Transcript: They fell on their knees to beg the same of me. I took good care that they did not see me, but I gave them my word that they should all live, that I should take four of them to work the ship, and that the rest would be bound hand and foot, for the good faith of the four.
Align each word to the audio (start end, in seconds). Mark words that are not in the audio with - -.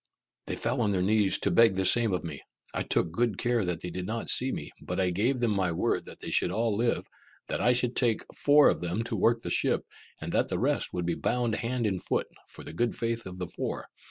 They 0.47 0.55
fell 0.55 0.81
on 0.81 0.91
their 0.91 1.03
knees 1.03 1.37
to 1.41 1.51
beg 1.51 1.75
the 1.75 1.85
same 1.85 2.11
of 2.11 2.23
me. 2.23 2.41
I 2.73 2.81
took 2.81 3.11
good 3.11 3.37
care 3.37 3.63
that 3.63 3.81
they 3.81 3.91
did 3.91 4.07
not 4.07 4.31
see 4.31 4.51
me, 4.51 4.71
but 4.81 4.99
I 4.99 5.11
gave 5.11 5.39
them 5.39 5.51
my 5.51 5.71
word 5.71 6.05
that 6.05 6.21
they 6.21 6.31
should 6.31 6.49
all 6.49 6.75
live, 6.75 7.05
that 7.49 7.61
I 7.61 7.73
should 7.73 7.95
take 7.95 8.25
four 8.33 8.67
of 8.69 8.81
them 8.81 9.03
to 9.03 9.15
work 9.15 9.43
the 9.43 9.51
ship, 9.51 9.85
and 10.19 10.31
that 10.31 10.47
the 10.47 10.57
rest 10.57 10.91
would 10.91 11.05
be 11.05 11.13
bound 11.13 11.53
hand 11.53 11.85
and 11.85 12.03
foot, 12.03 12.25
for 12.49 12.63
the 12.63 12.73
good 12.73 12.95
faith 12.95 13.27
of 13.27 13.37
the 13.37 13.45
four. 13.45 13.89